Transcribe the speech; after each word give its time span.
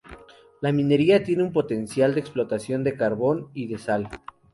La 0.61 0.71
minería 0.71 1.23
tiene 1.23 1.43
un 1.43 1.53
potencial 1.53 2.15
de 2.15 2.21
explotación 2.21 2.83
de 2.83 2.97
carbón 2.97 3.51
y 3.53 3.67
de 3.67 3.77
sal. 3.77 4.09